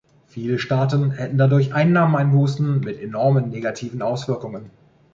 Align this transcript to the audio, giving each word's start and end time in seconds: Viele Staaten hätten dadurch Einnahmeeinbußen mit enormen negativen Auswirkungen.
Viele 0.25 0.57
Staaten 0.57 1.11
hätten 1.11 1.37
dadurch 1.37 1.75
Einnahmeeinbußen 1.75 2.79
mit 2.79 2.99
enormen 2.99 3.49
negativen 3.49 4.01
Auswirkungen. 4.01 4.71